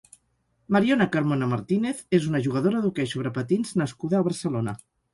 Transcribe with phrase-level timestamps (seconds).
[0.75, 4.81] Mariona Carmona Martínez és una jugadora d'hoquei sobre patins nascuda a Barcelona.